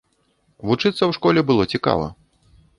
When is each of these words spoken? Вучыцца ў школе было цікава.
Вучыцца 0.69 0.97
ў 0.97 1.11
школе 1.19 1.45
было 1.53 1.63
цікава. 1.77 2.07